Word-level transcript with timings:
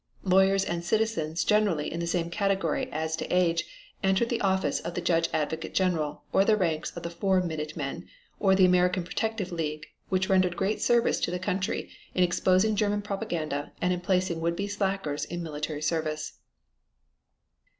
Lawyers 0.23 0.65
and 0.65 0.83
citizens 0.83 1.43
generally 1.43 1.93
in 1.93 1.99
the 1.99 2.07
same 2.07 2.31
category 2.31 2.89
as 2.91 3.15
to 3.15 3.27
age 3.27 3.65
entered 4.01 4.29
the 4.29 4.41
office 4.41 4.79
of 4.79 4.95
the 4.95 4.99
Judge 4.99 5.29
Advocate 5.31 5.75
General 5.75 6.23
or 6.33 6.43
the 6.43 6.57
ranks 6.57 6.89
of 6.97 7.03
the 7.03 7.09
Four 7.11 7.39
Minute 7.41 7.77
Men 7.77 8.09
or 8.39 8.55
the 8.55 8.65
American 8.65 9.03
Protective 9.03 9.51
League 9.51 9.85
which 10.09 10.27
rendered 10.27 10.57
great 10.57 10.81
service 10.81 11.19
to 11.19 11.29
the 11.29 11.37
country 11.37 11.87
in 12.15 12.23
exposing 12.23 12.75
German 12.75 13.03
propaganda 13.03 13.73
and 13.79 13.93
in 13.93 14.01
placing 14.01 14.41
would 14.41 14.55
be 14.55 14.67
slackers 14.67 15.23
in 15.25 15.43
military 15.43 15.83
service. 15.83 16.33